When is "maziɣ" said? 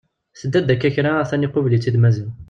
1.99-2.29